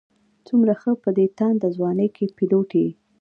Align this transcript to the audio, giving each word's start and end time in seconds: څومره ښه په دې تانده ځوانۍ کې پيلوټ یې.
څومره 0.47 0.73
ښه 0.81 0.91
په 1.03 1.09
دې 1.17 1.25
تانده 1.37 1.67
ځوانۍ 1.77 2.07
کې 2.15 2.25
پيلوټ 2.37 2.69
یې. 2.81 2.89